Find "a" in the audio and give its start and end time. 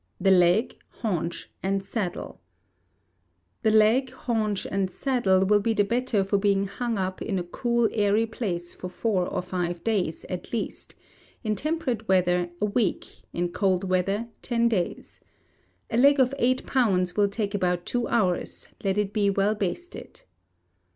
7.37-7.43, 12.59-12.65, 15.91-15.97